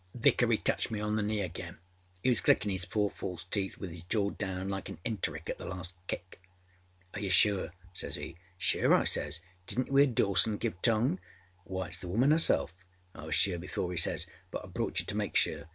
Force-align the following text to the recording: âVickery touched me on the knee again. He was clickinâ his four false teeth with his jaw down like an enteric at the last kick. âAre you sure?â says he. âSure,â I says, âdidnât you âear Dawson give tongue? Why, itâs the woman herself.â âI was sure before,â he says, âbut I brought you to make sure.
âVickery 0.17 0.63
touched 0.63 0.89
me 0.89 0.99
on 0.99 1.15
the 1.15 1.21
knee 1.21 1.41
again. 1.41 1.77
He 2.23 2.29
was 2.29 2.41
clickinâ 2.41 2.71
his 2.71 2.85
four 2.85 3.11
false 3.11 3.43
teeth 3.43 3.77
with 3.77 3.91
his 3.91 4.01
jaw 4.01 4.31
down 4.31 4.67
like 4.67 4.89
an 4.89 4.97
enteric 5.05 5.47
at 5.47 5.59
the 5.59 5.65
last 5.67 5.93
kick. 6.07 6.41
âAre 7.13 7.21
you 7.21 7.29
sure?â 7.29 7.69
says 7.93 8.15
he. 8.15 8.35
âSure,â 8.59 8.97
I 9.01 9.03
says, 9.03 9.41
âdidnât 9.67 9.85
you 9.85 9.91
âear 9.93 10.15
Dawson 10.15 10.57
give 10.57 10.81
tongue? 10.81 11.19
Why, 11.65 11.89
itâs 11.91 11.99
the 11.99 12.07
woman 12.07 12.31
herself.â 12.31 13.21
âI 13.21 13.25
was 13.27 13.35
sure 13.35 13.59
before,â 13.59 13.91
he 13.91 13.97
says, 13.97 14.25
âbut 14.51 14.65
I 14.65 14.69
brought 14.69 14.99
you 14.99 15.05
to 15.05 15.15
make 15.15 15.35
sure. 15.35 15.65